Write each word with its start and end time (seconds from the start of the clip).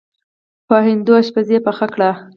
په 0.67 0.75
هندو 0.87 1.11
اشپز 1.21 1.47
یې 1.53 1.59
پخه 1.65 1.87
کړې. 1.93 2.09